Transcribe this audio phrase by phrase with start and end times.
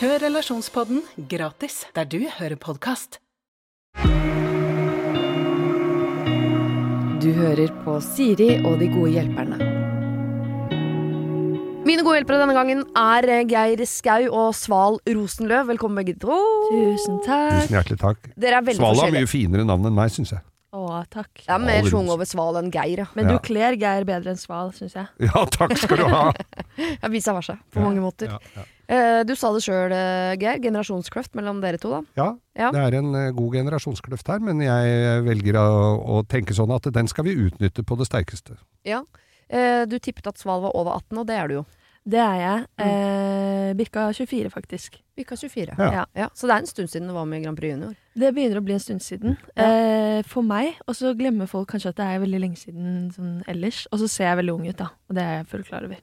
[0.00, 3.18] Hør Relasjonspodden gratis der du hører podkast.
[7.20, 9.58] Du hører på Siri og de gode hjelperne.
[11.84, 15.68] Mine gode hjelpere denne gangen er Geir Skau og Sval Rosenløv.
[15.74, 16.36] Velkommen begge to.
[16.70, 17.58] Tusen takk.
[17.64, 18.30] Tusen hjertelig takk.
[18.40, 20.44] Dere er veldig Sval har mye finere navn enn meg, syns jeg.
[20.70, 21.32] Å, takk.
[21.42, 23.02] Det er mer sjung over Sval enn Geir.
[23.02, 23.06] Ja.
[23.18, 23.32] Men Ja.
[23.36, 25.08] du kler Geir bedre enn Sval, syns jeg.
[25.26, 26.28] Ja, takk skal du ha.
[27.02, 28.30] Ja, Vice versa, på mange måter.
[28.30, 28.62] Ja, ja.
[28.90, 29.92] Eh, du sa det sjøl,
[30.40, 30.58] Geir.
[30.64, 32.00] Generasjonskløft mellom dere to, da.
[32.18, 32.70] ja, Ja.
[32.74, 35.66] det er en eh, god generasjonskløft her, men jeg velger å,
[36.18, 38.58] å tenke sånn at den skal vi utnytte på det sterkeste.
[38.84, 39.04] Ja.
[39.48, 41.66] Eh, du tippet at Sval var over 18, og det er du jo.
[42.10, 42.66] Det er jeg.
[42.80, 44.96] Eh, Bikka 24, faktisk.
[45.20, 45.74] Bikka 24.
[45.78, 45.90] Ja.
[45.92, 46.04] Ja.
[46.16, 47.94] Ja, så det er en stund siden du var med i Grand Prix Junior.
[48.18, 49.36] Det begynner å bli en stund siden.
[49.54, 50.80] Eh, for meg.
[50.88, 53.84] Og så glemmer folk kanskje at det er veldig lenge siden sånn ellers.
[53.92, 54.88] Og så ser jeg veldig ung ut, da.
[55.10, 56.00] Og det er jeg fullt klar over.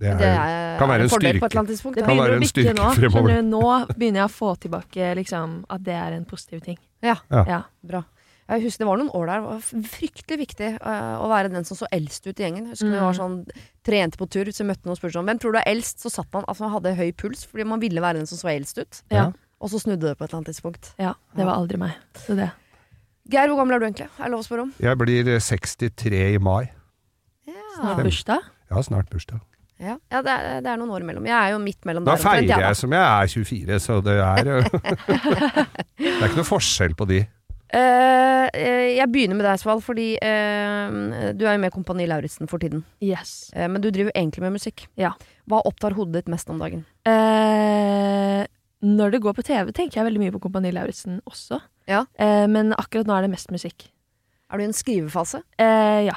[0.00, 1.38] Det er, Det er, kan være en styrke.
[1.38, 1.96] på et eller annet tidspunkt.
[2.00, 2.04] Det.
[2.04, 2.88] Kan være begynner å en bikke styrke nå.
[2.98, 3.36] fremover.
[3.36, 6.78] Du, nå begynner jeg å få tilbake liksom, at det er en positiv ting.
[7.04, 7.14] Ja.
[7.30, 7.44] Ja.
[7.46, 7.60] Ja.
[7.82, 8.02] Bra.
[8.44, 9.60] Jeg husker Det var noen år der det var
[9.94, 12.66] fryktelig viktig uh, å være den som så eldst ut i gjengen.
[12.74, 13.20] Husker det var Mm.
[13.22, 13.36] sånn
[13.84, 16.00] Tre jenter på tur, så møtte noen og spurte sånn Hvem tror du er eldst?
[16.04, 18.50] Så satt man altså man hadde høy puls, fordi man ville være den som så
[18.52, 19.00] eldst ut.
[19.12, 19.30] Ja.
[19.60, 20.92] Og så snudde det på et eller annet tidspunkt.
[20.98, 21.14] ja.
[21.36, 21.94] Det var aldri meg.
[22.20, 22.50] Så det.
[23.32, 24.10] Geir, hvor gammel er du egentlig?
[24.20, 24.74] Er lov å spørre om?
[24.82, 26.68] Jeg blir eh, 63 i mai.
[27.78, 28.44] Snart bursdag.
[28.70, 29.40] Ja, snart bursdag.
[29.82, 31.24] Ja, ja det, er, det er noen år imellom.
[31.26, 32.58] Jeg er jo midt mellom Da der Da feirer da.
[32.68, 34.58] jeg som jeg er 24, så det er jo
[36.04, 37.24] Det er ikke noe forskjell på de.
[37.74, 42.50] Eh, eh, jeg begynner med deg, Sval, fordi uh, du er jo med Kompani Lauritzen
[42.50, 42.84] for tiden.
[43.02, 43.50] Yes.
[43.56, 44.86] Uh, men du driver egentlig med musikk.
[45.00, 45.14] Ja.
[45.50, 46.84] Hva opptar hodet ditt mest om dagen?
[47.08, 48.44] Eh,
[48.84, 51.58] når det går på TV, tenker jeg veldig mye på Kompani Lauritzen også.
[51.90, 52.04] Ja.
[52.20, 53.88] Eh, men akkurat nå er det mest musikk.
[54.52, 55.42] Er du i en skrivefase?
[55.60, 56.16] Eh, ja.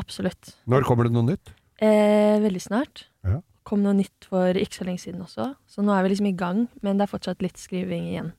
[0.00, 0.56] Absolutt.
[0.68, 1.52] Når kommer det noe nytt?
[1.82, 3.06] Eh, veldig snart.
[3.26, 3.40] Ja.
[3.66, 5.50] Kom noe nytt for ikke så lenge siden også.
[5.68, 8.32] Så nå er vi liksom i gang, men det er fortsatt litt skriving igjen.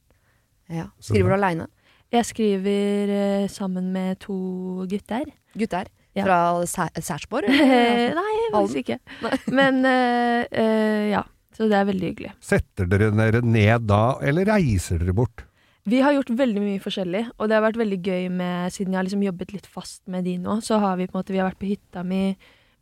[0.72, 0.88] Ja.
[1.04, 1.68] Skriver du aleine?
[2.14, 5.28] Jeg skriver eh, sammen med to gutter.
[5.60, 5.90] Gutter?
[6.16, 6.24] Ja.
[6.26, 7.50] Fra Sæ- Særsborg?
[7.52, 8.14] Eh.
[8.16, 9.00] Nei, faktisk ikke.
[9.60, 11.26] Men eh, eh, ja.
[11.58, 12.32] Så det er veldig hyggelig.
[12.44, 15.42] Setter dere dere ned da, eller reiser dere bort?
[15.90, 19.00] Vi har gjort veldig mye forskjellig, og det har vært veldig gøy med Siden jeg
[19.00, 21.40] har liksom jobbet litt fast med de nå, så har vi på en måte Vi
[21.40, 22.20] har vært på hytta mi,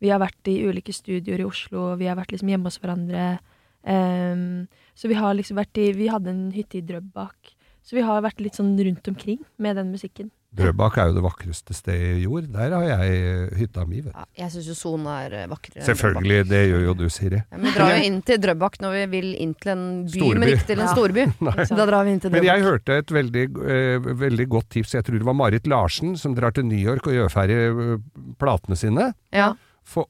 [0.00, 3.38] vi har vært i ulike studioer i Oslo, vi har vært liksom hjemme hos hverandre.
[3.86, 4.66] Um,
[4.98, 7.52] så vi har liksom vært i Vi hadde en hytte i Drøbak.
[7.86, 10.32] Så vi har vært litt sånn rundt omkring med den musikken.
[10.56, 12.46] Drøbak er jo det vakreste stedet i jord.
[12.50, 14.16] Der har jeg eh, hytta mi, vet du.
[14.16, 15.84] Ja, jeg syns jo Son er eh, vakrere.
[15.84, 17.42] Selvfølgelig, det gjør jo du, Siri.
[17.44, 20.14] Ja, men vi drar jo inn til Drøbak når vi vil inn til en by,
[20.16, 20.40] Storby.
[20.40, 20.94] men ikke til en Ja.
[20.96, 21.26] storby.
[21.76, 23.44] Da drar vi inn til Men jeg hørte et veldig,
[23.76, 24.96] eh, veldig godt tips.
[24.96, 27.94] Jeg tror det var Marit Larsen som drar til New York og gjør ferdig eh,
[28.40, 29.10] platene sine.
[29.36, 29.52] Ja.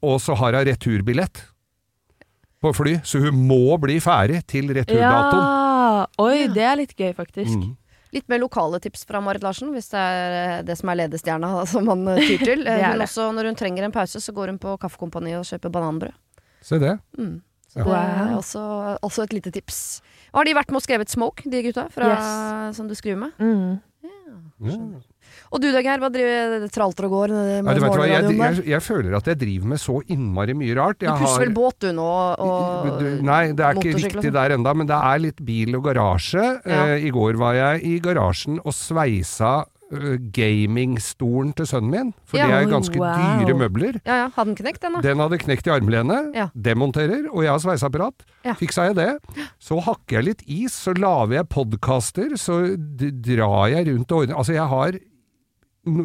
[0.01, 1.43] Og så har hun returbillett
[2.63, 5.43] på fly, så hun må bli ferdig til returdatoen.
[5.43, 6.07] Ja!
[6.23, 7.53] Oi, det er litt gøy, faktisk.
[7.53, 7.75] Mm.
[8.17, 11.51] Litt mer lokale tips fra Marit Larsen, hvis det er eh, det som er ledestjerna
[11.73, 12.65] som man eh, tyr til.
[12.67, 12.79] Det.
[13.05, 16.17] også, når hun trenger en pause, så går hun på Kaffekompaniet og kjøper bananbrød.
[16.65, 16.97] Se det.
[17.19, 17.37] Mm.
[17.71, 17.85] Så Ja.
[17.85, 18.61] det er også,
[19.05, 20.01] også et lite tips.
[20.33, 22.09] Har de vært med og skrevet Smoke, de gutta fra,
[22.73, 23.37] som du skriver med?
[23.43, 23.77] Mm.
[24.27, 24.77] Ja.
[25.53, 28.65] Og du da, Geir, hva driver tralter og går med Ja, du hva, jeg, jeg,
[28.73, 30.99] jeg føler at jeg driver med så innmari mye rart.
[31.01, 32.09] Du Jeg pusher vel båt du nå,
[32.47, 35.85] og Du- Nei, det er ikke riktig der enda, men det er litt bil og
[35.87, 36.45] garasje.
[36.65, 36.83] Ja.
[36.87, 39.76] Uh, I går var jeg i garasjen og sveisa eh,
[40.35, 42.47] gamingstolen til sønnen min, for Ja.
[42.47, 43.39] det er ganske Wow.
[43.47, 44.01] dyre møbler.
[44.07, 45.01] Ja ja, hadde den knekt den da?
[45.01, 46.35] Den hadde knekt i armlenet.
[46.35, 46.49] Ja.
[46.55, 48.25] Demonterer, og jeg har sveiseapparat.
[48.45, 48.55] Ja.
[48.55, 49.19] Fiksa jeg det.
[49.61, 54.37] Så hakker jeg litt is, så lager jeg podkaster, så drar jeg rundt og ordner
[54.37, 54.93] Altså, jeg har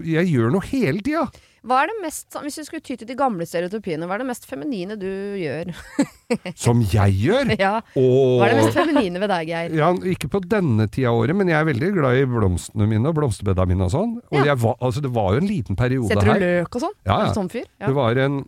[0.06, 1.26] Jeg gjør noe hele tida.
[1.62, 4.30] Hva er det mest, hvis du skulle ty til de gamle stereotypiene, hva er det
[4.32, 5.06] mest feminine du
[5.38, 5.70] gjør?
[6.64, 7.52] Som jeg gjør.
[7.54, 9.76] ja, Og Hva er det mest feminine ved deg, Geir?
[9.78, 13.12] Ja, ikke på denne tida av året, men jeg er veldig glad i blomstene mine
[13.12, 14.16] og blomsterbedda mine og sånn.
[14.32, 14.58] Og Ja.
[14.58, 16.18] var, altså, det var jo en liten periode her.
[16.18, 16.98] Setter du løk og sånn?
[17.06, 17.32] Ja, ja.
[17.38, 17.70] sånn fyr?
[17.78, 17.92] Ja.
[17.92, 18.42] Det var en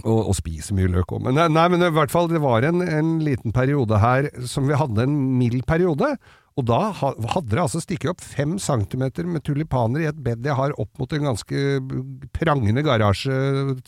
[0.00, 1.24] og, og spiser mye løk òg.
[1.26, 4.78] Men, nei, men i hvert fall, det var en, en liten periode her som vi
[4.78, 6.14] hadde en mild periode.
[6.60, 10.56] Og da hadde det altså stikket opp fem centimeter med tulipaner i et bed jeg
[10.58, 11.62] har opp mot en ganske
[12.36, 13.36] prangende garasje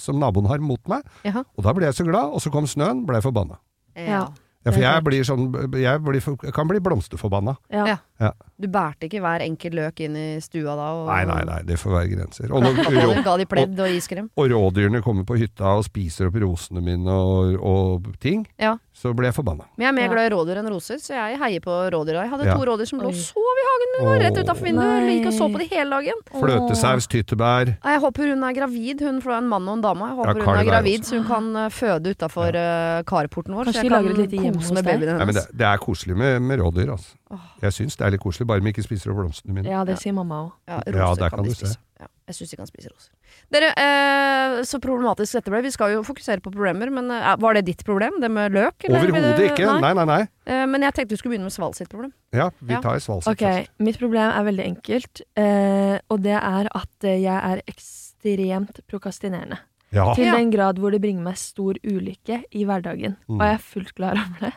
[0.00, 1.04] som naboen har mot meg.
[1.26, 1.44] Jaha.
[1.56, 3.60] Og da ble jeg så glad, og så kom snøen, ble jeg forbanna.
[3.98, 4.24] Ja.
[4.62, 7.56] Ja, for jeg blir sånn Jeg, blir, jeg kan bli blomsterforbanna.
[7.74, 7.96] Ja.
[8.22, 8.30] Ja.
[8.62, 10.88] Du bærte ikke hver enkelt løk inn i stua da?
[11.00, 12.53] Og, Nei, nei, nei, det får være grenser.
[12.55, 14.31] Og når ga de pledd og iskrem?
[14.38, 18.76] og rådyrene kommer på hytta og spiser opp rosene mine og, og ting, Ja.
[18.94, 19.67] så blir jeg forbanna.
[19.76, 20.12] Men jeg er mer Ja.
[20.14, 22.23] glad i rådyr enn roser, så jeg heier på rådyra.
[22.25, 22.55] Jeg hadde Ja.
[22.56, 25.03] to rådyr som lå og sov i hagen min, rett utafor vinduet.
[25.03, 25.17] Nei.
[25.19, 26.23] Gikk og så på de hele dagen.
[26.32, 29.85] Fløtesaus, tyttebær Jeg håper hun er gravid, hun, for det er en mann og en
[29.85, 30.08] dame.
[30.12, 33.65] Jeg håper Ja, hun er gravid, så hun kan uh, føde utafor karporten carporten vår.
[33.70, 35.35] Kanskje så jeg kan kose med babyene Nei, hennes.
[35.50, 37.17] det, det er koselig med, med rådyr, altså.
[37.62, 39.70] Jeg syns det er litt koselig, bare vi ikke spiser opp blomstene mine.
[39.72, 40.52] Ja, det sier mamma òg.
[40.69, 41.66] Ja, roser ja, kan kan de du se.
[41.72, 41.81] spise.
[42.02, 43.10] Ja, jeg syns de kan spise roser.
[43.54, 45.60] Dere, eh, så problematisk dette ble.
[45.62, 48.88] Vi skal jo fokusere på problemer, men eh, var det ditt problem, det med løk?
[48.88, 49.69] eller Overhodet ikke.
[49.84, 50.20] Nei, nei, nei.
[50.50, 52.10] Eh, men jeg tenkte du skulle begynne med Sval sitt problem.
[52.34, 52.81] Ja, vi Ja.
[52.82, 53.66] tar sitt okay.
[53.69, 53.70] først.
[53.78, 59.58] mitt problem er veldig enkelt, eh, og det er at eh, jeg er ekstremt prokastinerende.
[59.93, 60.08] Ja.
[60.16, 63.16] Til den grad hvor det bringer meg stor ulykke i hverdagen.
[63.28, 63.38] Mm.
[63.38, 64.55] Og jeg er fullt klar over det.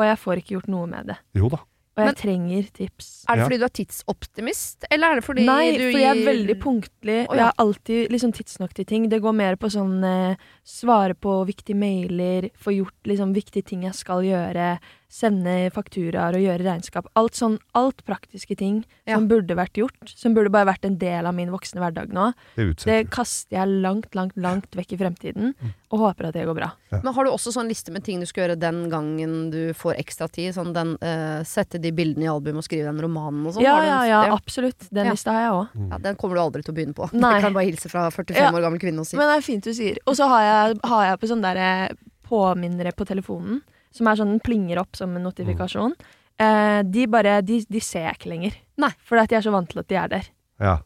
[0.00, 1.16] Og jeg får ikke gjort noe med det.
[1.38, 1.60] Jo da.
[1.92, 3.08] Og jeg Men- trenger tips.
[3.28, 6.24] Er det fordi du er tidsoptimist, eller er det fordi Nei, du for jeg er
[6.24, 7.28] veldig punktlig.
[7.28, 7.36] Og.
[7.36, 9.08] Jeg har alltid liksom tidsnok til ting.
[9.10, 13.82] Det går mer på sånn eh, svare på viktige mailer, få gjort liksom viktige ting
[13.82, 14.78] jeg skal gjøre,
[15.12, 17.04] sende fakturaer og gjøre regnskap.
[17.20, 19.16] Alt sånn, alt praktiske ting Ja.
[19.18, 20.08] som burde vært gjort.
[20.08, 22.32] Som burde bare vært en del av min voksne hverdag nå.
[22.56, 25.54] Det Det kaster jeg langt, langt, langt vekk i fremtiden.
[25.92, 26.70] Og håper at det går bra.
[27.02, 29.98] Men har du også sånn liste med ting du skal gjøre den gangen du får
[30.00, 30.54] ekstra tid?
[30.54, 33.62] Sånn den, uh, sette de bildene i album og skrive den romanen og sånn?
[33.62, 34.88] Ja, ja, ja, absolutt.
[34.90, 35.12] Den Ja.
[35.12, 35.90] lista har jeg òg.
[35.90, 37.12] Ja, Den kommer du aldri til å begynne på.
[37.12, 37.34] Nei.
[37.34, 38.50] Jeg kan bare hilse fra 45 Ja.
[38.50, 39.16] år gammel kvinne og si.
[39.18, 39.98] Men det er fint du sier.
[40.06, 40.40] Og så har
[40.72, 41.88] jeg, har jeg på sånn der eh,
[42.26, 43.60] påminnere på telefonen,
[43.92, 45.94] som er sånn den plinger opp som en notifikasjon.
[46.42, 48.56] Eh, de bare de, de ser jeg ikke lenger.
[48.82, 48.90] Nei.
[49.04, 50.32] For at de er så vant til at de er der.
[50.62, 50.78] Ja.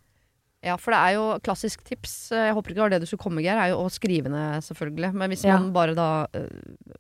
[0.66, 2.32] Ja, for det er jo klassisk tips.
[2.34, 3.58] Jeg håper ikke det var det du skulle komme, Geir.
[3.60, 5.12] Er jo å skrive ned, selvfølgelig.
[5.14, 5.58] Men hvis Ja.
[5.60, 6.48] man bare da uh,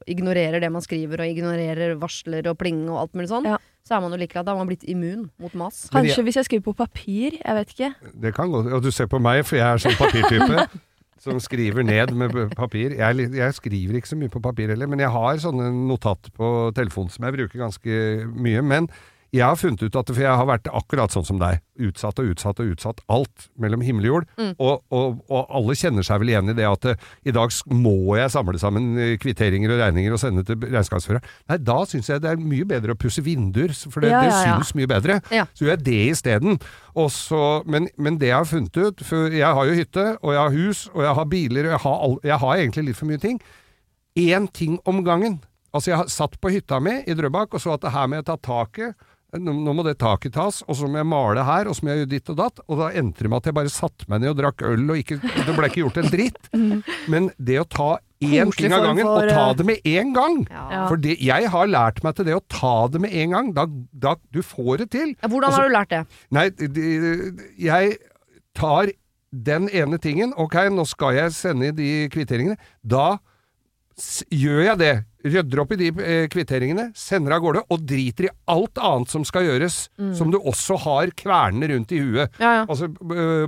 [0.06, 3.56] ignorerer det man skriver, og ignorerer varsler og pling og alt mulig sånn, Ja.
[3.82, 4.46] så er man jo like glad.
[4.46, 5.88] Da har man blitt immun mot mas.
[5.90, 7.40] Kanskje hvis jeg skriver på papir.
[7.42, 7.90] Jeg vet ikke.
[8.14, 8.62] Det kan gå.
[8.72, 10.68] Og du ser på meg, for jeg er sånn papirtype.
[11.26, 12.94] Som skriver ned med papir.
[12.96, 16.70] Jeg, jeg skriver ikke så mye på papir heller, men jeg har sånne notater på
[16.76, 18.00] telefonen som jeg bruker ganske
[18.30, 18.62] mye.
[18.62, 18.88] Men
[19.36, 21.60] jeg har funnet ut at for jeg har vært akkurat sånn som deg.
[21.86, 23.02] Utsatt og utsatt og utsatt.
[23.12, 24.28] Alt mellom himmel og jord.
[24.40, 24.52] Mm.
[24.54, 28.16] Og, og, og alle kjenner seg vel igjen i det at eh, i dag må
[28.18, 31.26] jeg samle sammen eh, kvitteringer og regninger og sende til regnskapsføreren.
[31.52, 34.30] Nei, da syns jeg det er mye bedre å pusse vinduer, for det, Ja, ja,
[34.30, 35.18] ja, det syns mye bedre.
[35.52, 36.60] Så gjør jeg det isteden.
[37.68, 40.54] Men, men det jeg har funnet ut For jeg har jo hytte, og jeg har
[40.54, 43.20] hus, og jeg har biler, og jeg har, all, jeg har egentlig litt for mye
[43.20, 43.42] ting.
[44.16, 45.42] Én ting om gangen.
[45.76, 48.20] Altså, jeg har satt på hytta mi i Drøbak og så at det her må
[48.20, 48.96] jeg ta taket.
[49.34, 52.04] Nå, må det taket tas, og så må jeg male her, og så må jeg
[52.04, 52.60] gjøre ditt og datt.
[52.70, 55.00] Og da endte det med at jeg bare satte meg ned og drakk øl, og
[55.00, 56.50] ikke, det ble ikke gjort en dritt.
[57.12, 57.88] Men det å ta
[58.22, 60.84] én ting av gangen, for, og ta eh, det med en gang Ja.
[60.88, 63.50] For det, jeg har lært meg til det å ta det med en gang.
[63.56, 65.16] Da, da du får det til.
[65.18, 66.04] Ja, hvordan Også, har du lært det?
[66.32, 66.86] Nei, de,
[67.60, 67.98] jeg
[68.56, 68.94] tar
[69.36, 70.32] den ene tingen.
[70.40, 72.56] Ok, nå skal jeg sende inn de kvitteringene.
[72.86, 73.18] Da
[73.96, 74.94] s gjør jeg det.
[75.26, 79.24] Rydder opp i de eh, kvitteringene, sender av gårde, og driter i alt annet som
[79.26, 79.76] skal gjøres,
[80.16, 82.36] som du også har kvernene rundt i huet.
[82.42, 82.64] Ja, ja.
[82.70, 82.88] Altså,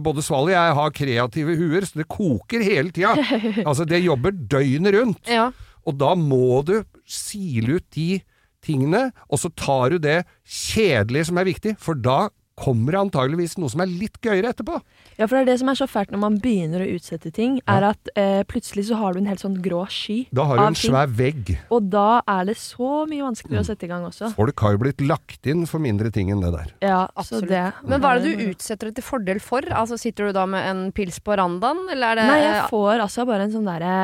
[0.03, 3.15] både Sval og jeg har kreative huer, så det koker hele tida.
[3.69, 5.25] Altså, det jobber døgnet rundt.
[5.31, 5.49] ja.
[5.89, 6.75] Og da må du
[7.09, 8.19] sile ut de
[8.67, 12.27] tingene, og så tar du det kjedelige som er viktig, for da
[12.59, 14.81] kommer det antageligvis noe som er litt gøyere etterpå.
[15.19, 17.61] Ja, for det er det som er så fælt når man begynner å utsette ting,
[17.71, 20.65] er at eh, plutselig så har du en helt sånn grå sky Da har du
[20.67, 20.91] en ting.
[20.91, 21.53] svær vegg.
[21.75, 24.33] Og da er det så mye vanskeligere å sette i gang også.
[24.37, 26.75] Folk har jo blitt lagt inn for mindre ting enn det der.
[26.85, 27.49] Ja, Absolutt.
[27.51, 29.63] det Men hva er det du utsetter det til fordel for?
[29.71, 33.05] Altså Sitter du da med en pils på randaen, eller er det Nei, jeg får
[33.07, 33.95] altså bare en sånn derre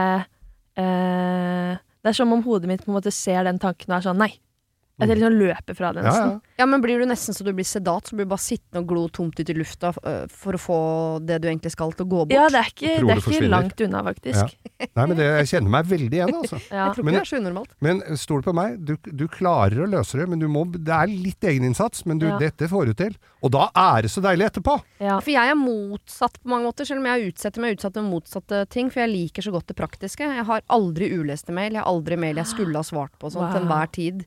[0.77, 4.07] eh, Det er som om hodet mitt på en måte ser den tanken og er
[4.09, 4.33] sånn nei.
[4.95, 6.29] At jeg liksom løper fra det, Ja, nesten.
[6.31, 6.41] ja.
[6.61, 8.87] Ja, men blir du nesten så du blir sedat, så blir du bare sittende og
[8.87, 10.77] glo tomt ut i lufta øh, for å få
[11.27, 12.31] det du egentlig skal til å gå bort?
[12.37, 14.55] Ja, det er ikke, det er ikke langt unna, faktisk.
[14.95, 16.61] Nei, men det, jeg kjenner meg veldig igjen, altså.
[16.71, 16.85] Ja.
[16.85, 17.75] Jeg tror ikke Men- det er så unormalt.
[17.83, 21.11] Men stol på meg, du, du klarer å løse det, men du må, det er
[21.11, 22.39] litt egeninnsats, men du, Ja.
[22.39, 23.19] dette får du til.
[23.43, 24.79] Og da er det så deilig etterpå!
[25.03, 25.19] Ja.
[25.19, 28.63] For jeg er motsatt på mange måter, selv om jeg utsetter meg utsatt med motsatte
[28.71, 28.95] ting.
[28.95, 30.23] For jeg liker så godt det praktiske.
[30.39, 31.73] Jeg har aldri uleste mail.
[31.75, 34.25] Jeg har aldri mail jeg skulle ha svart på sånn til enhver tid.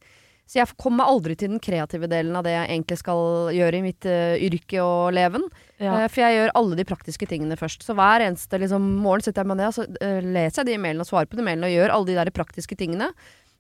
[0.48, 3.84] Så jeg kommer aldri til den kreative delen av det jeg egentlig skal gjøre i
[3.84, 5.44] mitt uh, yrke og leven.
[5.76, 6.06] Ja.
[6.06, 7.84] Uh, for jeg gjør alle de praktiske tingene først.
[7.84, 10.78] Så hver eneste liksom, morgen setter jeg meg ned og så uh, leser jeg de
[10.86, 13.12] mailene og svarer på de mailene og gjør alle de der praktiske tingene.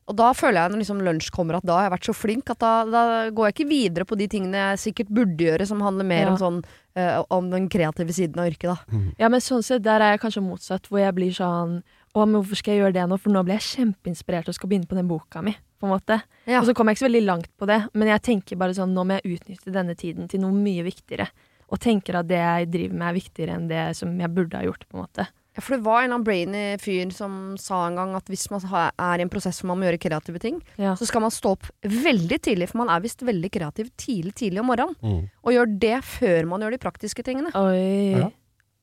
[0.08, 2.52] Og da føler jeg når liksom lunsj kommer at da har jeg vært så flink
[2.54, 3.02] at da, da
[3.36, 6.30] går jeg ikke videre på de tingene jeg sikkert burde gjøre, som handler mer Ja.
[6.32, 6.62] om sånn
[6.96, 9.02] uh, om den kreative siden av yrket, da.
[9.20, 11.82] Ja, men sånn sett, der er jeg kanskje motsatt, hvor jeg blir sånn
[12.18, 14.70] å, men hvorfor skal jeg gjøre det nå, for nå blir jeg kjempeinspirert og skal
[14.72, 15.56] begynne på den boka mi.
[15.78, 16.16] på en måte.
[16.50, 16.58] Ja.
[16.60, 18.96] Og så kom jeg ikke så veldig langt på det, men jeg tenker bare sånn,
[18.98, 21.28] nå må jeg utnytte denne tiden til noe mye viktigere.
[21.70, 24.64] Og tenker at det jeg driver med er viktigere enn det som jeg burde ha
[24.66, 25.28] gjort, på en måte.
[25.58, 27.32] Ja, for det var en eller annen brainy fyr som
[27.62, 30.40] sa en gang at hvis man er i en prosess hvor man må gjøre kreative
[30.42, 30.96] ting, Ja.
[30.98, 34.62] så skal man stå opp veldig tidlig, for man er visst veldig kreativ tidlig, tidlig
[34.62, 34.98] om morgenen.
[35.02, 35.30] Mm.
[35.46, 37.54] Og gjør det før man gjør de praktiske tingene.
[37.54, 38.18] Oi.
[38.18, 38.30] Ja.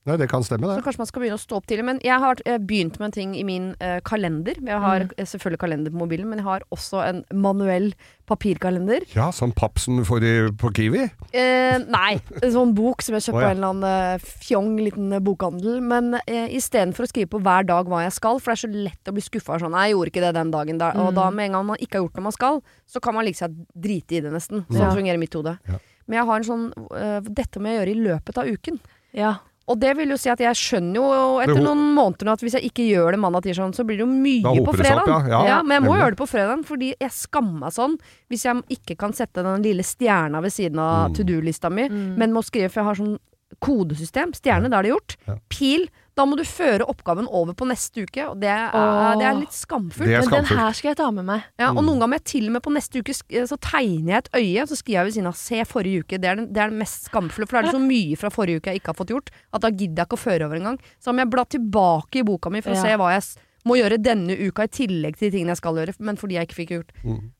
[0.06, 1.84] Nei, det kan stemme, Så kanskje man skal begynne å stå opp tidlig.
[1.88, 4.54] Men jeg har begynt med en ting i min eh, kalender.
[4.60, 5.10] Jeg har Mm.
[5.16, 7.94] eh, selvfølgelig kalender på mobilen, men jeg har også en manuell
[8.28, 9.04] papirkalender.
[9.14, 11.04] Ja, sånn papp som du får i, på Kiwi.
[11.32, 13.46] Eh, nei, en sånn bok som jeg kjøpte ja.
[13.48, 15.80] på en eller annen eh, fjong liten eh, bokhandel.
[15.80, 18.84] Men eh, istedenfor å skrive på hver dag hva jeg skal, for det er så
[18.90, 20.78] lett å bli skuffa sånn Nei, jeg gjorde ikke det den dagen.
[20.78, 20.90] Da.
[21.00, 21.14] Og Mm.
[21.14, 23.36] da med en gang man ikke har gjort det man skal, så kan man like
[23.40, 24.66] seg drite i det nesten.
[24.68, 24.92] Sånn Ja.
[24.94, 25.58] fungerer mitt hode.
[25.66, 25.78] Ja.
[26.06, 28.78] Men jeg har en sånn eh, Dette må jeg gjøre i løpet av uken.
[29.14, 29.36] Ja.
[29.66, 31.04] Og det vil jo si at jeg skjønner jo
[31.40, 34.04] etter noen måneder nå at hvis jeg ikke gjør det mandag, tirsdag, så blir det
[34.04, 35.28] jo mye på fredag.
[35.30, 35.38] ja.
[35.48, 36.00] Ja, men jeg må nemlig.
[36.02, 37.96] gjøre det på fredag, fordi jeg skammer meg sånn
[38.28, 41.14] hvis jeg ikke kan sette den lille stjerna ved siden av Mm.
[41.16, 42.16] to do-lista mi, Mm.
[42.18, 43.18] men må skrive, for jeg har sånn
[43.64, 44.32] kodesystem.
[44.36, 45.16] Stjerne, da er det gjort.
[45.28, 45.36] Ja.
[45.48, 45.88] Pil.
[46.14, 48.70] Da må du føre oppgaven over på neste uke, og det er,
[49.18, 50.06] det er litt skamfullt.
[50.06, 51.42] Det er Men den her skal jeg ta med meg.
[51.58, 51.86] Ja, og Mm.
[51.88, 53.14] noen ganger må jeg til og med på neste uke
[53.50, 56.20] så tegner jeg et øye, så skriver jeg ved siden av 'se forrige uke'.
[56.20, 58.30] Det er, den, det er det mest skamfulle, for da er det så mye fra
[58.30, 60.56] forrige uke jeg ikke har fått gjort, at da gidder jeg ikke å føre over
[60.56, 60.78] engang.
[61.02, 62.82] Så må jeg bla tilbake i boka mi for å Ja.
[62.82, 63.22] se hva jeg
[63.66, 66.46] må gjøre denne uka i tillegg til de tingene jeg skal gjøre, men fordi jeg
[66.46, 66.92] ikke fikk gjort.
[67.02, 67.30] Mm.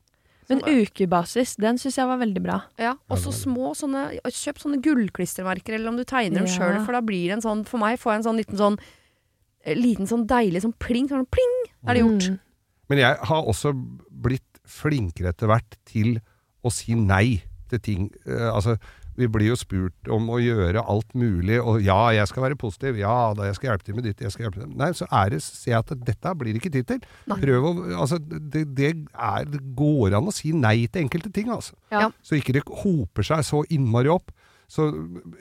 [0.51, 2.59] Men ukebasis, den syns jeg var veldig bra.
[2.81, 6.57] Ja, og så små sånne Kjøp sånne gullklistremerker, eller om du tegner dem Ja.
[6.59, 8.79] sjøl, for da blir det en sånn For meg får jeg en sånn liten sånn
[9.65, 11.55] eh, Liten sånn deilig sånn pling, sånn pling,
[11.89, 12.29] er det gjort.
[12.29, 12.41] Mm.
[12.89, 13.73] Men jeg har også
[14.11, 16.19] blitt flinkere etter hvert til
[16.65, 18.11] å si nei til ting.
[18.29, 18.77] Uh, altså,
[19.19, 22.99] vi blir jo spurt om å gjøre alt mulig, og ja, jeg skal være positiv,
[22.99, 25.35] ja, da jeg skal hjelpe til med ditt, jeg skal hjelpe til Nei, så er
[25.35, 27.05] det, ser jeg at dette blir ikke tid til.
[27.31, 27.39] Nei.
[27.43, 31.53] Prøv å Altså, det, det, er, det går an å si nei til enkelte ting,
[31.53, 31.77] altså.
[31.95, 32.09] Ja.
[32.25, 34.35] Så ikke det hoper seg så innmari opp.
[34.71, 34.89] Så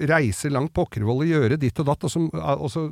[0.10, 2.86] reise langt Pokkervoll og gjøre ditt og datt, og så, og så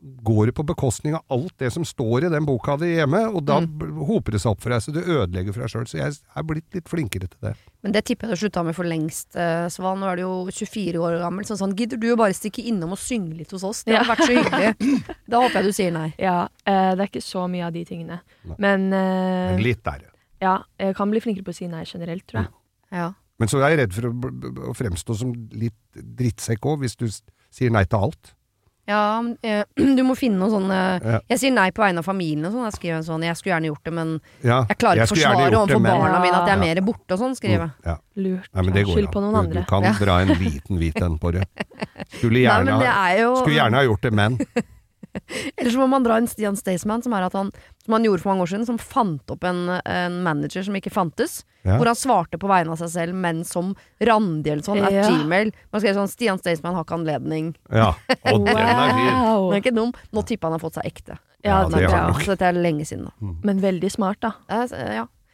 [0.00, 3.44] går det på bekostning av alt det som står i den boka di hjemme, og
[3.48, 4.00] da mm.
[4.08, 5.88] hoper det seg opp for deg, så du ødelegger for deg sjøl.
[5.90, 7.54] Så jeg er blitt litt flinkere til det.
[7.84, 10.00] Men det tipper jeg du slutta med for lengst, eh, Svan.
[10.00, 11.46] Nå er du jo 24 år gammel.
[11.48, 13.82] Sånn sånn, gidder du å bare stikke innom og synge litt hos oss?
[13.86, 14.96] Det hadde vært så hyggelig.
[15.30, 16.08] Da håper jeg du sier nei.
[16.18, 18.18] Ja, eh, det er ikke så mye av de tingene.
[18.48, 18.56] Nei.
[18.60, 20.08] Men uh, Men litt der.
[20.42, 22.52] ja, jeg kan bli flinkere på å si nei generelt, tror jeg.
[22.96, 23.10] Ja.
[23.40, 24.12] Men så er jeg redd for å,
[24.70, 28.34] å fremstå som litt drittsekk òg, hvis du sier nei til alt.
[28.90, 29.62] Ja, eh,
[29.98, 31.20] du må finne noe sånn Ja.
[31.30, 32.64] Jeg sier nei på vegne av familien og sånn.
[32.66, 34.08] Jeg skriver sånn Jeg skulle gjerne gjort det, men
[34.42, 37.14] Ja, jeg klarer ikke å forsvare overfor barna barna mine at jeg er mer borte
[37.14, 37.70] og sånn, skriver jeg.
[37.86, 37.94] Ja.
[38.24, 38.48] Lurt.
[38.56, 39.62] Nei, men det går Skyld på noen Du, andre.
[39.62, 39.92] du kan Ja.
[40.00, 41.44] dra en liten hvit en på det.
[42.18, 44.40] Skulle gjerne, nei, det jo skulle gjerne ha gjort det, men.
[45.58, 47.48] Eller så må man dra en Stian Staysman, som er at han
[47.84, 50.92] Som han gjorde for mange år siden, som fant opp en, en manager som ikke
[50.94, 51.40] fantes.
[51.62, 51.76] Ja.
[51.76, 55.08] Hvor han svarte på vegne av seg selv, men som Randi eller sånn, at Ja.
[55.10, 55.50] Gmail.
[55.72, 57.50] Man skrev sånn Stian Staysman har ikke anledning.
[57.68, 57.90] Ja.
[58.32, 59.10] Og den er fin.
[59.12, 59.92] Den er ikke dum.
[60.16, 61.18] Nå tipper han har fått seg ekte.
[61.44, 62.22] Ja, Ja, det, er, har han nok.
[62.24, 63.32] Så dette er lenge siden, da.
[63.44, 64.32] Men veldig smart, da.
[64.48, 64.64] Ja,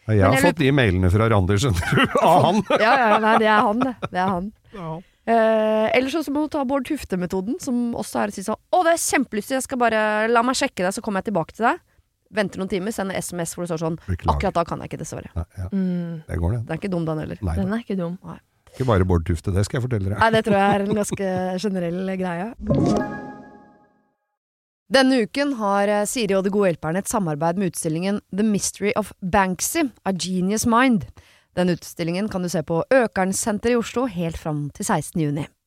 [0.07, 2.61] Jeg har jeg fått de mailene fra Randi, skjønner du, av han.
[2.79, 3.95] ja, ja nei, det er han, det.
[4.13, 4.51] Det er han.
[5.27, 8.83] Eh, ellers så må du ta Bård Tufte-metoden, som også er å si sånn Å,
[8.87, 11.67] det er kjempelystig, jeg skal bare La meg sjekke det, så kommer jeg tilbake til
[11.67, 11.81] deg.
[12.37, 14.35] Venter noen timer, sender SMS hvor det står sånn Beklager.
[14.37, 15.31] Akkurat da kan jeg ikke, dessverre.
[15.35, 16.23] Ja, ja, Mm.
[16.29, 16.61] det går, det.
[16.67, 17.39] Den er ikke dum, den heller.
[17.43, 18.19] Nei, Den er ikke dum.
[18.77, 20.19] ikke bare Bård Tufte, det skal jeg fortelle deg.
[20.21, 21.31] Nei, det tror jeg er en ganske
[21.65, 22.53] generell greie.
[24.87, 28.93] Denne uken har eh, Siri og De gode hjelperne et samarbeid med utstillingen The Mystery
[28.97, 31.09] of Banksy, A Genius Mind.
[31.59, 35.21] Den utstillingen kan du se på Økernsenteret i Oslo helt fram til 16.
[35.25, 35.47] juni.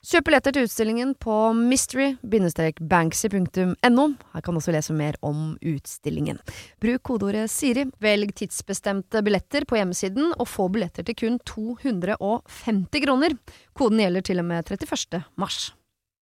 [0.00, 4.04] Kjøp billetter til utstillingen på mystery-banksy.no.
[4.32, 6.40] Her kan du også lese mer om utstillingen.
[6.80, 13.36] Bruk kodeordet Siri, velg tidsbestemte billetter på hjemmesiden, og få billetter til kun 250 kroner.
[13.76, 15.20] Koden gjelder til og med 31.
[15.36, 15.76] mars.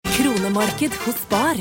[0.07, 1.59] Kronemarked hos Bar.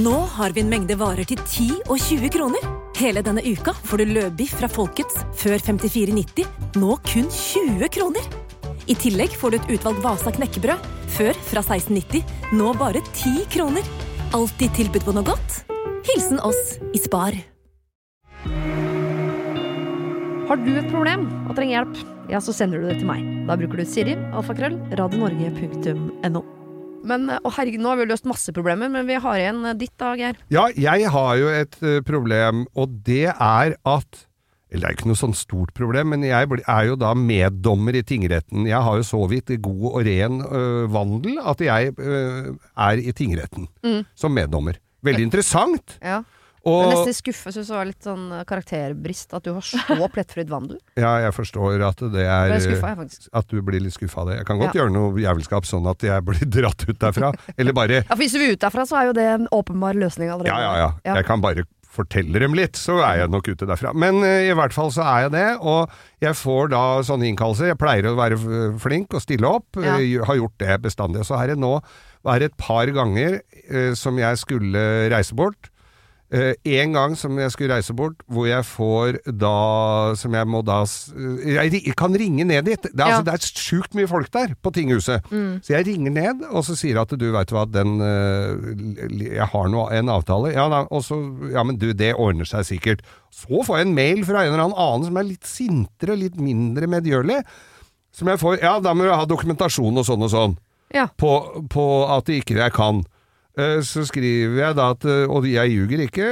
[0.00, 2.64] Nå har vi en mengde varer til 10 og 20 kroner.
[2.96, 6.48] Hele denne uka får du løbiff fra Folkets før 54,90,
[6.80, 8.47] nå kun 20 kroner.
[8.88, 12.22] I tillegg får du et utvalgt Vasa knekkebrød, før fra 16,90,
[12.56, 13.84] nå bare 10 kroner.
[14.36, 15.58] Alltid tilbud på noe godt.
[16.08, 17.36] Hilsen oss i Spar.
[20.48, 21.98] Har du et problem og trenger hjelp,
[22.32, 23.26] ja, så sender du det til meg.
[23.48, 26.42] Da bruker du Siri, alfakrøll, radionorge.no.
[27.08, 29.94] Men å herregud, nå har vi løst masse problemer, men vi har igjen eh, ditt
[30.00, 30.40] da, Geir.
[30.52, 34.24] Ja, jeg har jo et eh, problem, og det er at
[34.70, 38.02] eller det er ikke noe sånn stort problem, men jeg er jo da meddommer i
[38.04, 38.66] tingretten.
[38.68, 43.12] Jeg har jo så vidt god og ren øh, vandel at jeg øh, er i
[43.12, 44.02] tingretten Mm.
[44.14, 44.76] som meddommer.
[45.04, 45.98] Veldig interessant.
[46.02, 46.22] Ja.
[46.68, 49.78] Men Og nesten skuffa syns det var litt sånn eh, karakterbrist at du har så
[50.12, 50.76] plettfritt vandel.
[50.98, 53.28] ja, jeg forstår at det er jeg, faktisk.
[53.32, 54.36] At du blir litt skuffa av det.
[54.42, 54.82] Jeg kan godt Ja.
[54.82, 57.30] gjøre noe jævelskap sånn at jeg blir dratt ut derfra.
[57.56, 59.96] Eller bare Ja, for Hvis du vil ut derfra, så er jo det en åpenbar
[59.96, 60.52] løsning allerede.
[60.52, 61.14] Ja, ja, ja.
[61.14, 63.94] Jeg kan bare fortelle dem litt, så er jeg nok ute derfra.
[63.96, 65.88] Men eh, i hvert fall så er jeg det, og
[66.22, 67.70] jeg får da sånne innkallelser.
[67.72, 68.38] Jeg pleier å være
[68.82, 69.96] flink og stille opp, Ja.
[69.96, 71.24] eh, har gjort det bestandig.
[71.26, 71.78] Så er det nå
[72.28, 73.40] er det et par ganger
[73.70, 75.70] eh, som jeg skulle reise bort.
[76.28, 80.60] Eh, en gang som jeg skulle reise bort, hvor jeg får da Som jeg må
[80.60, 82.82] da eh, Jeg kan ringe ned dit.
[82.82, 83.16] Det er, Ja.
[83.16, 85.24] altså, det er sjukt mye folk der på tinghuset.
[85.32, 85.62] Mm.
[85.64, 88.60] Så jeg ringer ned, og så sier at du veit hva, den uh,
[89.24, 90.52] Jeg har noe, en avtale.
[90.52, 91.16] Ja, da, og så
[91.54, 93.00] Ja, men du, det ordner seg sikkert.
[93.32, 96.36] Så får jeg en mail fra en eller annen annen som er litt sintere, litt
[96.36, 97.40] mindre medgjørlig.
[98.12, 100.58] Som jeg får Ja, da må jeg ha dokumentasjon og sånn og sånn.
[100.92, 101.08] Ja.
[101.16, 103.06] På, på at det ikke jeg kan.
[103.58, 106.28] Eh, Så skriver jeg da at eh, Og jeg ljuger ikke.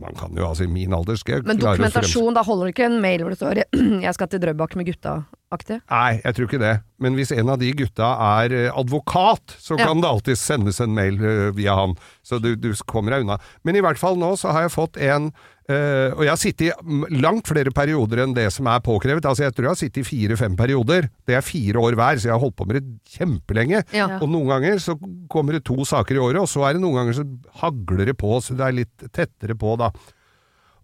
[0.00, 3.00] Man kan jo altså i min alder skal Men dokumentasjon, da holder det ikke en
[3.04, 3.60] mail hvor det står
[4.04, 5.80] 'Jeg skal til Drøbak med gutta'-aktig?
[5.90, 6.74] Nei, jeg tror ikke det.
[6.98, 8.08] Men hvis en av de gutta
[8.42, 9.86] er eh, advokat, så Ja.
[9.86, 11.18] kan det alltid sendes en mail
[11.52, 11.94] via han.
[12.24, 13.38] Så du, du kommer deg unna.
[13.64, 15.32] Men i hvert fall nå så har jeg fått en
[15.68, 19.26] eh, Og jeg har sittet i langt flere perioder enn det som er påkrevet.
[19.26, 21.10] Altså Jeg tror jeg har sittet i fire-fem perioder.
[21.26, 23.84] Det er fire år hver, så jeg har holdt på med det kjempelenge.
[23.96, 24.08] Ja.
[24.20, 24.96] Og noen ganger så
[25.32, 27.26] kommer det to saker i året, og så er det noen ganger så
[27.62, 29.92] hagler det på, så det er litt tettere på, da.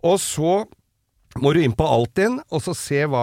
[0.02, 0.62] Og så
[1.40, 3.22] må du inn på Altinn, og så se hva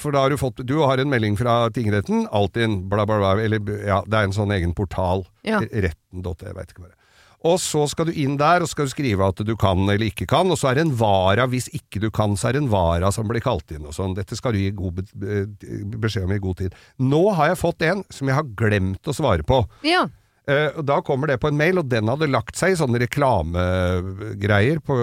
[0.00, 2.24] For da har du fått Du har en melding fra tingretten.
[2.32, 3.34] Altinn, bla, bla, bla.
[3.42, 5.26] Eller ja, det er en sånn egen portal.
[5.44, 5.60] Ja.
[5.60, 7.01] Retten.no, jeg veit ikke hva det er.
[7.48, 10.28] Og så skal du inn der, og skal du skrive at du kan eller ikke
[10.30, 11.48] kan, og så er det en vara.
[11.50, 14.16] Hvis ikke du kan, så er det en vara som blir kalt inn og sånn.
[14.18, 16.76] Dette skal du gi god be be- beskjed om i god tid.
[17.02, 19.64] Nå har jeg fått en som jeg har glemt å svare på.
[19.86, 20.06] Ja.
[20.42, 22.98] Uh, og da kommer det på en mail, og den hadde lagt seg i sånne
[23.04, 24.96] reklamegreier på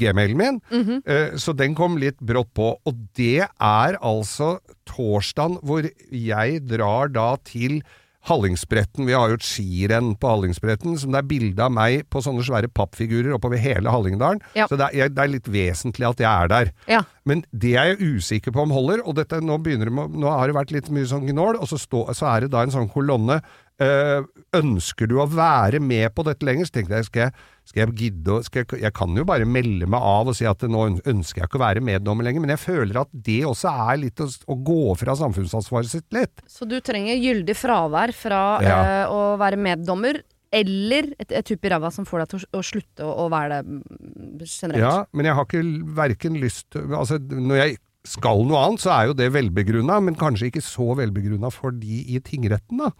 [0.00, 0.60] gmailen min.
[0.72, 1.00] Mm -hmm.
[1.04, 2.78] uh, så den kom litt brått på.
[2.84, 7.82] Og det er altså torsdagen hvor jeg drar da til
[8.28, 9.06] Hallingsbretten.
[9.08, 12.44] Vi har jo et skirenn på Hallingsbretten som det er bilde av meg på sånne
[12.46, 14.42] svære pappfigurer oppover hele Hallingdalen.
[14.58, 14.68] Ja.
[14.70, 16.72] Så det er, det er litt vesentlig at jeg er der.
[16.90, 17.02] Ja.
[17.28, 20.32] Men det er jeg usikker på om holder, og dette, nå, begynner det med, nå
[20.32, 22.74] har det vært litt mye sånn gnål, og så, stå, så er det da en
[22.74, 23.40] sånn kolonne.
[23.78, 24.24] Eh,
[24.58, 26.66] ønsker du å være med på dette lenger?
[26.66, 27.34] Så tenkte jeg, skal jeg,
[27.68, 30.64] skal jeg gidde skal jeg, jeg kan jo bare melde meg av og si at
[30.66, 34.00] nå ønsker jeg ikke å være meddommer lenger, men jeg føler at det også er
[34.02, 36.42] litt å, å gå fra samfunnsansvaret sitt litt.
[36.50, 38.78] Så du trenger gyldig fravær fra Ja.
[38.82, 40.18] eh, å være meddommer,
[40.50, 43.28] eller et, et tupp i ræva som får deg til å, å slutte å, å
[43.30, 44.80] være det mm, generelt.
[44.82, 45.62] Ja, men jeg har ikke
[45.98, 47.76] verken lyst Altså, når jeg
[48.08, 52.00] skal noe annet, så er jo det velbegrunna, men kanskje ikke så velbegrunna for de
[52.14, 52.90] i tingretten, da.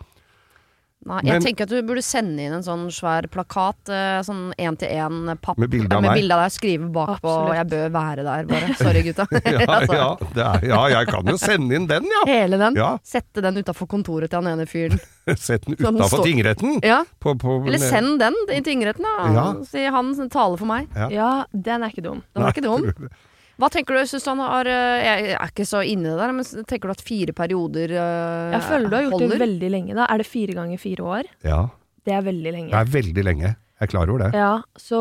[1.06, 4.52] Nei, jeg Men- tenker at du burde sende inn en sånn svær plakat, eh, sånn
[4.58, 6.14] én-til-én-papp Med bilde av meg.
[6.18, 7.54] bilde av deg, skrive bakpå Absolutt.
[7.54, 8.74] 'jeg bør være der', bare.
[8.74, 9.26] Sorry, gutta.
[9.46, 12.24] Ja, Altså, ja, det er, ja, jeg kan jo sende inn den, ja.
[12.26, 12.74] Hele den.
[12.74, 12.98] Ja.
[13.04, 14.98] Sette den utafor kontoret til han ene fyren.
[15.38, 16.80] Sett den Sånn utafor står- tingretten.
[16.82, 17.04] Ja.
[17.20, 19.32] På, på, Eller send den i tingretten, da.
[19.32, 19.54] Ja.
[19.64, 20.88] Si han taler for meg.
[20.96, 21.08] Ja.
[21.08, 22.22] Ja, den er ikke dum.
[22.34, 23.08] Den var ikke dum.
[23.58, 26.18] Hva tenker du, syns du han har eh, Jeg er ikke så inne i det
[26.20, 28.52] der, men tenker du at fire perioder holder?
[28.54, 29.32] Jeg føler du har gjort holder?
[29.34, 29.94] det veldig lenge.
[29.98, 30.06] da.
[30.14, 31.30] Er det fire ganger fire år?
[31.44, 31.60] Ja,
[32.06, 32.70] Det er veldig lenge.
[32.70, 33.48] det er veldig lenge.
[33.78, 34.30] Jeg er klar over det.
[34.34, 35.00] Ja, så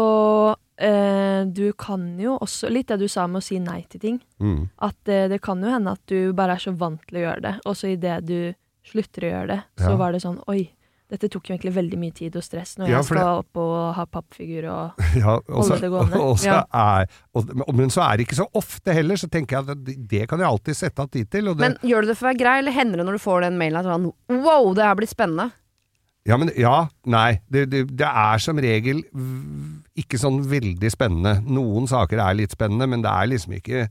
[0.77, 4.19] eh, du kan jo også Litt det du sa med å si nei til ting.
[4.41, 4.69] Mm.
[4.85, 7.41] At eh, det kan jo hende at du bare er så vant til å gjøre
[7.47, 8.53] det, og så idet du
[8.87, 9.97] slutter å gjøre det, så Ja.
[9.99, 10.69] var det sånn Oi,
[11.09, 13.59] dette tok jo egentlig veldig mye tid og stress når Ja, jeg skal det- opp
[13.63, 16.19] og ha pappfigur og Ja, også, Holde det gående.
[16.19, 16.57] og Ja.
[16.73, 19.95] er, og, men så er det ikke så ofte heller, så tenker jeg at det,
[20.11, 21.47] det kan jeg alltid sette av tid til.
[21.47, 23.23] Og det, Men gjør du det for å være grei, eller hender det når du
[23.23, 24.11] får den mailen at sånn
[24.43, 25.51] Wow, det her blir spennende.
[26.27, 27.39] Ja, men ja, nei.
[27.49, 28.99] Det, det, det er som regel
[29.97, 31.37] ikke sånn veldig spennende.
[31.47, 33.85] Noen saker er litt spennende, men det er liksom ikke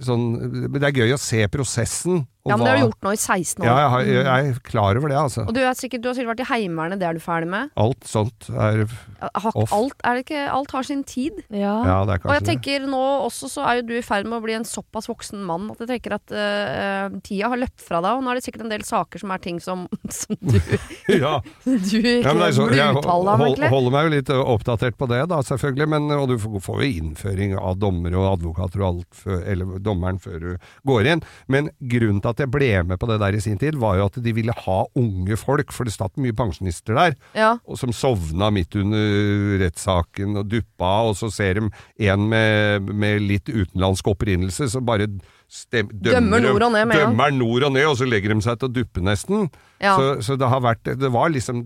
[0.00, 0.24] sånn
[0.72, 2.24] Men det er gøy å se prosessen.
[2.44, 3.66] Og Ja, men det har du gjort nå i 16 år.
[3.66, 5.44] Ja, jeg, har, jeg er klar over det, altså.
[5.48, 7.70] Og du, er sikkert, du har sikkert vært i Heimevernet, det er du ferdig med?
[7.80, 8.82] Alt sånt er
[9.24, 9.72] Off.
[9.72, 11.38] alt, er det ikke, alt har sin tid.
[11.48, 11.76] Ja.
[11.88, 12.48] Ja, det er Og jeg kanskje det.
[12.50, 15.40] tenker nå også så er jo du i ferd med å bli en såpass voksen
[15.48, 18.44] mann at jeg tenker at uh, tida har løpt fra deg, og nå er det
[18.48, 19.86] sikkert en del saker som er ting som,
[20.20, 20.58] som du,
[21.24, 21.38] Ja.
[21.64, 25.08] du ikke Ja, men det er så, burde jeg holder meg jo litt oppdatert på
[25.10, 25.88] det, da, selvfølgelig.
[25.94, 29.78] Men, og du får får jo innføring av dommere og advokater og alt, før, eller
[29.84, 30.50] dommeren før du
[30.88, 31.24] går inn.
[31.50, 34.08] Men grunnen til at jeg ble med på det der i sin tid, var jo
[34.08, 37.16] at de ville ha unge folk, for det satt mye pensjonister der.
[37.36, 37.54] Ja.
[37.66, 41.68] og som sovna midt under rettssaken og duppa, og så ser de
[42.10, 45.08] en med, med litt utenlandsk opprinnelse, så bare
[45.50, 47.08] stem, Dømmer dømmer, nord og ned med ja.
[47.08, 49.48] Dømmer nord og ned, og så legger de seg til å duppe nesten.
[49.82, 49.96] Ja.
[49.98, 51.64] Så, så det har vært Det var liksom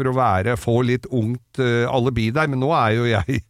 [0.00, 3.42] for å være få litt ungt uh, alibi der, men nå er jo jeg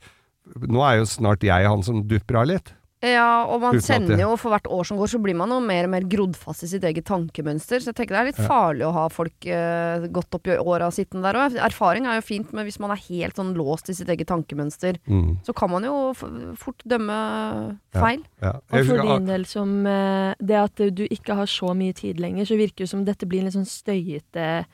[0.67, 2.73] Nå er jo snart jeg han som dupper av litt.
[3.01, 5.87] Ja, og man kjenner jo for hvert år som går, så blir man jo mer
[5.87, 7.81] og mer grodd fast i sitt eget tankemønster.
[7.81, 10.91] Så jeg tenker det er litt farlig å ha folk eh, godt opp i åra
[10.93, 11.57] sittende der òg.
[11.65, 14.99] Erfaring er jo fint, men hvis man er helt sånn låst i sitt eget tankemønster,
[15.09, 16.25] Mm, så kan man jo f
[16.61, 18.21] fort dømme feil.
[18.43, 18.53] ja.
[18.71, 22.45] Og for din del som eh, det at du ikke har så mye tid lenger,
[22.45, 24.67] så virker det som dette blir en litt sånn støyete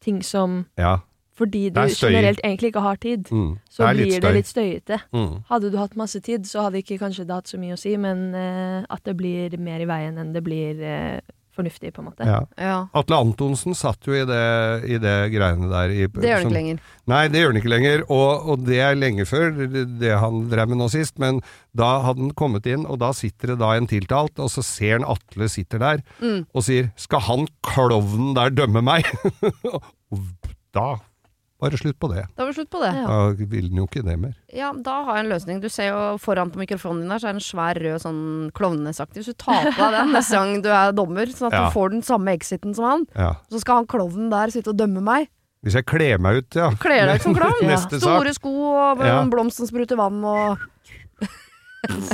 [0.00, 0.98] ting som ja.
[1.34, 3.58] Fordi du er generelt egentlig ikke har tid, Mm.
[3.68, 5.00] så det blir litt det litt støyete.
[5.12, 5.42] Mm.
[5.50, 7.96] Hadde du hatt masse tid, så hadde ikke kanskje det hatt så mye å si,
[7.98, 11.18] men uh, at det blir mer i veien enn det blir uh,
[11.54, 12.26] fornuftig, på en måte.
[12.26, 12.40] Ja.
[12.58, 12.76] Ja.
[12.98, 14.38] Atle Antonsen satt jo i det,
[14.90, 15.90] i det greiene der.
[15.94, 16.78] I, Det gjør han ikke lenger.
[17.06, 20.40] Nei, det gjør han ikke lenger, og, og det er lenge før det, det han
[20.50, 21.38] drev med nå sist, men
[21.74, 24.96] da hadde han kommet inn, og da sitter det da en tiltalt, og så ser
[25.00, 26.46] han Atle sitter der, Mm.
[26.54, 29.06] og sier 'skal han klovnen der dømme meg?'
[30.74, 30.96] da
[31.64, 32.22] var det slutt på det.
[32.36, 32.90] Da var det slutt på det.
[32.94, 33.04] Ja.
[33.08, 34.34] Da vil den jo ikke det mer.
[34.54, 35.60] Ja, da har jeg en løsning.
[35.64, 38.22] Du ser jo foran på mikrofonen din her, så er det en svær rød sånn
[38.54, 39.22] klovnesaktig.
[39.24, 41.64] Hvis du tar på deg den neste gang du er dommer, sånn at Ja.
[41.66, 43.32] du får den samme exiten som han, Ja.
[43.50, 45.28] så skal han klovnen der sitte og dømme meg.
[45.64, 46.70] Hvis jeg kler meg ut, ja.
[46.76, 47.76] Kler deg ut som klovn.
[48.00, 50.58] Store sko og blomsten en blomst spruter vann og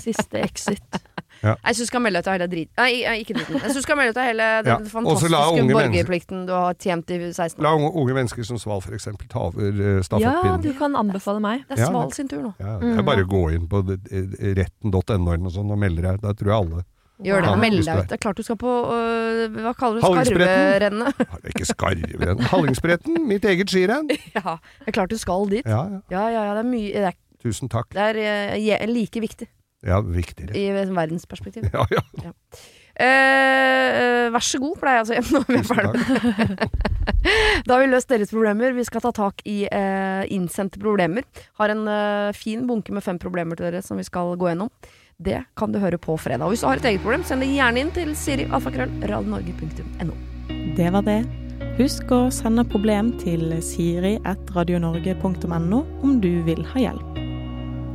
[0.00, 0.96] Siste exit.
[1.40, 2.70] Jeg syns du skal melde ut av hele drit...
[2.76, 2.90] Nei,
[3.22, 3.56] ikke driten.
[3.56, 4.92] Jeg syns du skal melde deg til hele den ja.
[4.92, 7.64] fantastiske borgerplikten du har tjent i 16 år.
[7.64, 9.72] La unge, unge mennesker som Sval for eksempel ta over
[10.06, 10.52] stafettpinnen.
[10.52, 11.66] Ja, du kan anbefale meg.
[11.68, 12.54] Det er Ja, Sval sin tur nå.
[12.60, 16.24] Ja, det er bare å gå inn på eh, retten.no og sånn og melde deg.
[16.24, 16.86] Da tror jeg alle
[17.20, 17.48] Gjør det.
[17.50, 18.08] Ja, Meld deg ut.
[18.08, 21.22] Det er klart du skal på øh, Hva kaller du skarverennet?
[21.52, 22.46] Ikke skarverennet.
[22.48, 24.08] Hallingsbretten, mitt eget skirenn.
[24.38, 25.66] ja, det er klart du skal dit.
[25.68, 26.00] Ja, ja.
[26.14, 26.54] Ja, ja, ja.
[26.56, 27.92] Det er mye Det er, Tusen takk.
[27.96, 28.20] det er
[28.52, 29.48] uh, like viktig
[29.86, 30.52] Ja, viktigere.
[30.58, 31.62] i verdensperspektiv.
[31.72, 32.00] Ja, ja.
[33.00, 36.02] Eh, vær så god, pleier jeg å si når vi er ferdige.
[37.66, 38.72] Da har vi løst deres problemer.
[38.76, 41.22] Vi skal ta tak i eh, innsendte problemer.
[41.60, 44.70] Har en eh, fin bunke med fem problemer til dere som vi skal gå gjennom.
[45.20, 46.44] Det kan du høre på fredag.
[46.46, 50.14] Og hvis du har et eget problem, send det gjerne inn til Siri alfakrøll radionorge.no.
[50.80, 51.20] Det var det.
[51.80, 57.19] Husk å sende problem til siri.radionorge.no om du vil ha hjelp.